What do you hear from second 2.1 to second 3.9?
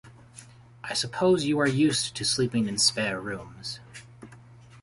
to sleeping in spare rooms.